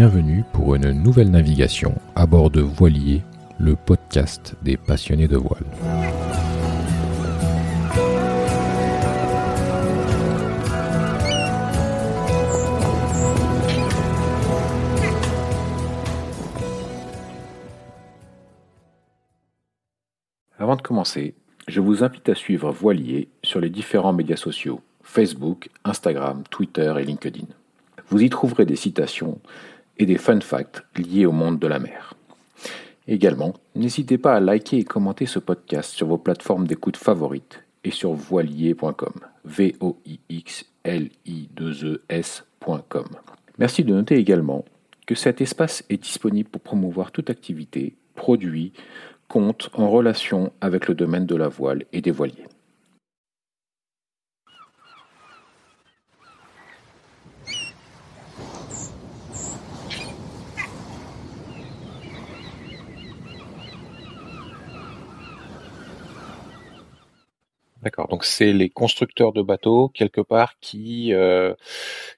[0.00, 3.22] bienvenue pour une nouvelle navigation à bord de Voilier,
[3.58, 5.62] le podcast des passionnés de voile.
[20.58, 21.34] Avant de commencer,
[21.68, 27.04] je vous invite à suivre Voilier sur les différents médias sociaux Facebook, Instagram, Twitter et
[27.04, 27.48] LinkedIn.
[28.08, 29.38] Vous y trouverez des citations
[30.00, 32.14] et des fun facts liés au monde de la mer.
[33.06, 37.90] Également, n'hésitez pas à liker et commenter ce podcast sur vos plateformes d'écoute favorites et
[37.90, 39.12] sur voilier.com.
[39.44, 42.22] v o i x l i 2 e.
[43.58, 44.64] Merci de noter également
[45.06, 48.72] que cet espace est disponible pour promouvoir toute activité, produit,
[49.28, 52.46] compte en relation avec le domaine de la voile et des voiliers.
[67.82, 71.54] D'accord, donc c'est les constructeurs de bateaux, quelque part, qui euh,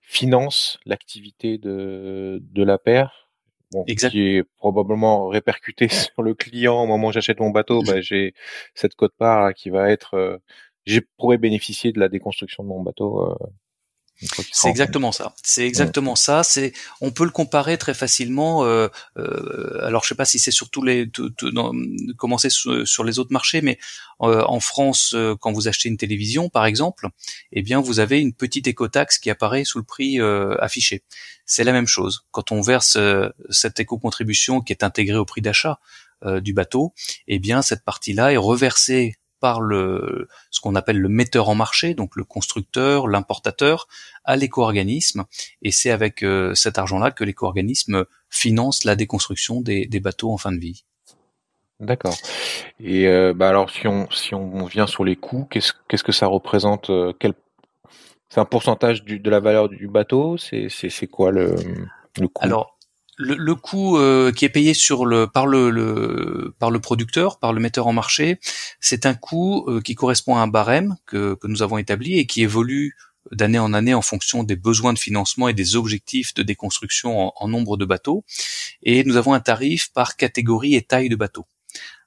[0.00, 3.28] financent l'activité de, de la paire,
[3.72, 7.82] bon, qui est probablement répercuté sur le client au moment où j'achète mon bateau.
[7.82, 8.34] Bah, j'ai
[8.74, 10.14] cette cote-part qui va être...
[10.14, 10.38] Euh,
[10.86, 13.36] j'ai pourrais bénéficier de la déconstruction de mon bateau euh,
[14.52, 15.34] c'est exactement ça.
[15.44, 16.42] C'est exactement ça.
[16.42, 18.64] C'est, on peut le comparer très facilement.
[18.64, 21.08] Euh, euh, alors, je sais pas si c'est surtout les,
[22.16, 23.78] commencer sur, les autres marchés, mais
[24.22, 27.08] euh, en France, euh, quand vous achetez une télévision, par exemple,
[27.52, 31.04] eh bien, vous avez une petite écotaxe qui apparaît sous le prix euh, affiché.
[31.46, 32.26] C'est la même chose.
[32.32, 32.98] Quand on verse
[33.50, 35.78] cette éco-contribution qui est intégrée au prix d'achat
[36.42, 36.92] du bateau,
[37.28, 41.94] eh bien, cette partie-là est reversée par le ce qu'on appelle le metteur en marché,
[41.94, 43.88] donc le constructeur, l'importateur,
[44.24, 45.24] à l'éco-organisme.
[45.62, 50.38] Et c'est avec euh, cet argent-là que l'éco-organisme finance la déconstruction des, des, bateaux en
[50.38, 50.84] fin de vie.
[51.80, 52.16] D'accord.
[52.80, 56.12] Et euh, bah alors si on si on vient sur les coûts, qu'est-ce qu'est-ce que
[56.12, 57.34] ça représente euh, quel
[58.28, 60.36] c'est un pourcentage du, de la valeur du bateau?
[60.36, 61.54] C'est c'est quoi le,
[62.20, 62.44] le coût?
[62.44, 62.77] Alors
[63.18, 64.72] le, coût euh, qui est payé
[65.32, 68.38] par le, producteur, par le metteur en marché,
[68.80, 72.42] c'est un coût euh, qui correspond à un barème que, nous avons établi et qui
[72.42, 72.96] évolue
[73.32, 77.48] d'année en année en fonction des besoins de financement et des objectifs de déconstruction en,
[77.48, 78.24] nombre de bateaux.
[78.82, 81.46] Et nous avons un tarif par catégorie et taille de bateau.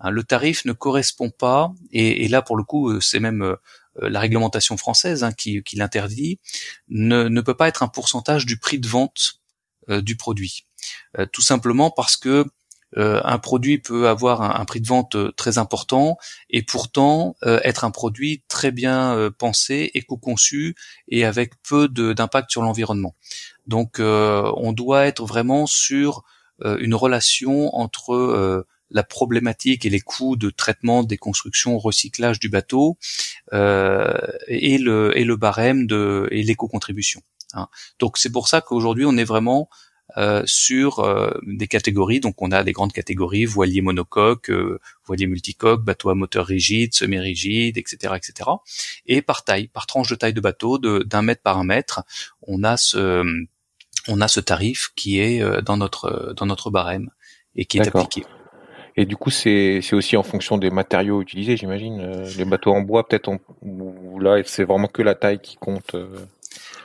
[0.00, 3.56] Hein, le tarif ne correspond pas, et, là pour le coup euh, c'est même
[4.00, 6.40] la réglementation française hein, qui, l'interdit,
[6.88, 9.43] ne peut pas être un pourcentage du prix de vente
[9.88, 10.66] du produit.
[11.18, 12.44] Euh, tout simplement parce que
[12.96, 16.16] euh, un produit peut avoir un, prix de vente euh, très important
[16.48, 20.76] et pourtant être un produit très bien pensé, éco-conçu
[21.08, 23.14] et avec peu d'impact sur l'environnement.
[23.66, 26.22] Donc on doit être vraiment sur
[26.62, 32.96] une relation entre la problématique et les coûts de traitement, des constructions, recyclage du bateau
[33.52, 35.86] et le barème
[36.30, 37.22] et l'éco-contribution.
[37.54, 37.68] Hein.
[37.98, 39.68] Donc c'est pour ça qu'aujourd'hui on est vraiment
[40.18, 42.20] euh, sur euh, des catégories.
[42.20, 46.94] Donc on a des grandes catégories voilier monocoque, euh, voilier multicoque, bateau à moteur rigide,
[46.94, 48.50] semi-rigide, etc., etc.
[49.06, 52.04] Et par taille, par tranche de taille de bateau, d'un mètre par un mètre,
[52.42, 53.24] on a ce
[54.06, 57.10] on a ce tarif qui est dans notre dans notre barème
[57.56, 58.24] et qui est appliqué.
[58.96, 62.24] Et du coup, c'est aussi en fonction des matériaux utilisés, j'imagine.
[62.36, 63.32] les bateaux en bois, peut-être,
[64.20, 65.96] là, c'est vraiment que la taille qui compte.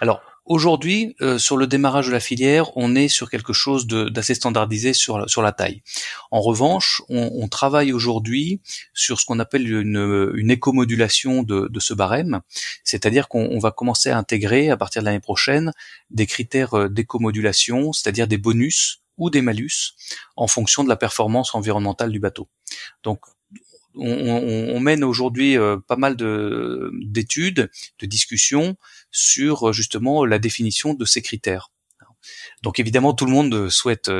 [0.00, 4.34] Alors, Aujourd'hui, euh, sur le démarrage de la filière, on est sur quelque chose d'assez
[4.34, 5.82] standardisé sur, sur la taille.
[6.30, 8.62] En revanche, on, travaille aujourd'hui
[8.94, 12.40] sur ce qu'on appelle une, une écomodulation de, de ce barème,
[12.82, 15.70] c'est-à-dire qu'on va commencer à intégrer à partir de l'année prochaine
[16.08, 19.96] des critères euh, d'écomodulation, c'est-à-dire des bonus ou des malus
[20.34, 22.48] en fonction de la performance environnementale du bateau.
[23.02, 23.20] Donc
[23.98, 28.76] on, mène aujourd'hui euh, pas mal d'études, de discussions
[29.10, 31.70] sur justement la définition de ces critères.
[32.62, 34.10] Donc évidemment, tout le monde souhaite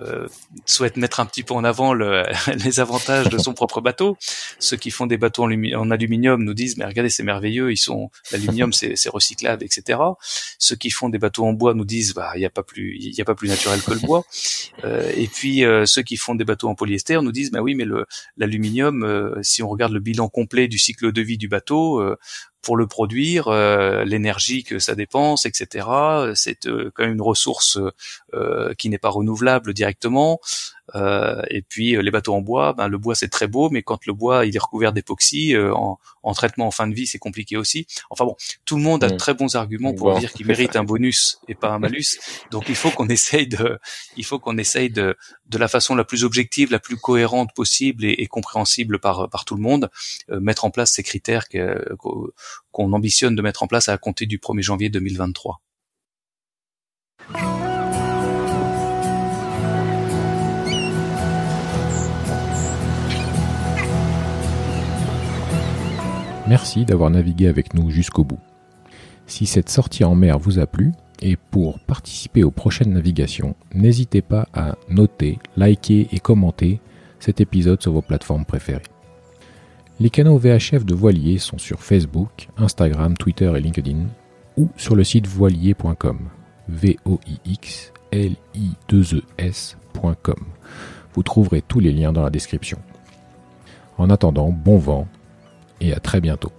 [0.00, 0.28] euh,
[0.66, 2.24] souhaite mettre un petit peu en avant le,
[2.64, 4.16] les avantages de son propre bateau.
[4.58, 8.10] Ceux qui font des bateaux en, aluminium nous disent mais regardez c'est merveilleux, ils sont
[8.32, 9.98] l'aluminium c'est, recyclable etc.
[10.58, 12.96] Ceux qui font des bateaux en bois nous disent bah il n'y a pas plus
[12.98, 14.24] il y a pas plus naturel que le bois.
[14.84, 17.74] Euh, et puis euh, ceux qui font des bateaux en polyester nous disent bah oui
[17.74, 17.84] mais
[18.36, 22.02] l'aluminium euh, si on regarde le bilan complet du cycle de vie du bateau
[22.60, 23.50] pour le produire,
[24.04, 25.86] l'énergie que ça dépense, etc.
[26.34, 27.78] C'est quand même une ressource
[28.76, 29.87] qui n'est pas renouvelable directement.
[30.94, 33.82] Euh, et puis euh, les bateaux en bois, ben, le bois c'est très beau, mais
[33.82, 37.06] quand le bois il est recouvert d'époxy, euh, en, en, traitement en fin de vie
[37.06, 37.86] c'est compliqué aussi.
[38.10, 39.18] Enfin bon, tout le monde a de mm.
[39.18, 42.18] très bons arguments pour dire qu'il mérite un bonus et pas un malus.
[42.50, 43.78] Donc il faut qu'on essaye de,
[44.16, 48.04] il faut qu'on essaye de, de la façon la plus objective, la plus cohérente possible
[48.04, 49.90] et, et compréhensible par par tout le monde,
[50.28, 51.44] mettre en place ces critères
[51.98, 55.60] qu'on ambitionne de mettre en place à compter du 1er janvier 2023.
[66.48, 68.38] Merci d'avoir navigué avec nous jusqu'au bout.
[69.26, 74.22] Si cette sortie en mer vous a plu, et pour participer aux prochaines navigations, n'hésitez
[74.22, 76.80] pas à noter, liker et commenter
[77.20, 78.82] cet épisode sur vos plateformes préférées.
[80.00, 84.06] Les canaux VHF de Voilier sont sur Facebook, Instagram, Twitter et LinkedIn,
[84.56, 86.18] ou sur le site voilier.com,
[86.68, 89.52] v o i x l i 2 e.
[91.12, 92.78] Vous trouverez tous les liens dans la description.
[93.98, 95.08] En attendant, bon vent
[95.80, 96.52] et à très bientôt.